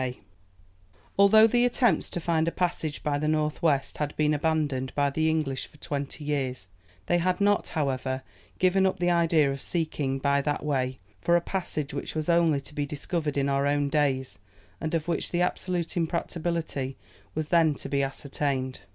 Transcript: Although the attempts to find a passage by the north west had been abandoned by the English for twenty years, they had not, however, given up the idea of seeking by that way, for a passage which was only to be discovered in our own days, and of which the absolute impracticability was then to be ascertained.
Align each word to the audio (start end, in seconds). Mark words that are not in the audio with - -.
Although 1.19 1.45
the 1.45 1.63
attempts 1.63 2.09
to 2.09 2.19
find 2.19 2.47
a 2.47 2.51
passage 2.51 3.03
by 3.03 3.19
the 3.19 3.27
north 3.27 3.61
west 3.61 3.99
had 3.99 4.15
been 4.17 4.33
abandoned 4.33 4.91
by 4.95 5.11
the 5.11 5.29
English 5.29 5.67
for 5.67 5.77
twenty 5.77 6.23
years, 6.23 6.69
they 7.05 7.19
had 7.19 7.39
not, 7.39 7.67
however, 7.67 8.23
given 8.57 8.87
up 8.87 8.97
the 8.97 9.11
idea 9.11 9.51
of 9.51 9.61
seeking 9.61 10.17
by 10.17 10.41
that 10.41 10.65
way, 10.65 10.97
for 11.21 11.35
a 11.35 11.39
passage 11.39 11.93
which 11.93 12.15
was 12.15 12.29
only 12.29 12.59
to 12.61 12.73
be 12.73 12.83
discovered 12.87 13.37
in 13.37 13.47
our 13.47 13.67
own 13.67 13.89
days, 13.89 14.39
and 14.79 14.95
of 14.95 15.07
which 15.07 15.29
the 15.31 15.43
absolute 15.43 15.95
impracticability 15.95 16.97
was 17.35 17.49
then 17.49 17.75
to 17.75 17.87
be 17.87 18.01
ascertained. 18.01 18.79